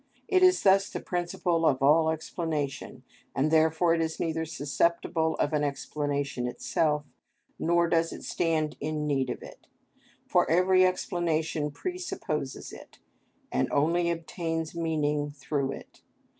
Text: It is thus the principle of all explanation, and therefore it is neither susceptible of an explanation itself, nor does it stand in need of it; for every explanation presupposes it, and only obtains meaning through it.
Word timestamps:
It 0.27 0.41
is 0.41 0.63
thus 0.63 0.89
the 0.89 0.99
principle 0.99 1.63
of 1.63 1.83
all 1.83 2.09
explanation, 2.09 3.03
and 3.35 3.51
therefore 3.51 3.93
it 3.93 4.01
is 4.01 4.19
neither 4.19 4.45
susceptible 4.45 5.35
of 5.35 5.53
an 5.53 5.63
explanation 5.63 6.47
itself, 6.47 7.05
nor 7.59 7.87
does 7.87 8.11
it 8.11 8.23
stand 8.23 8.77
in 8.79 9.05
need 9.05 9.29
of 9.29 9.43
it; 9.43 9.67
for 10.25 10.49
every 10.49 10.83
explanation 10.87 11.69
presupposes 11.69 12.73
it, 12.73 12.97
and 13.51 13.71
only 13.71 14.09
obtains 14.09 14.73
meaning 14.73 15.29
through 15.29 15.71
it. 15.73 16.01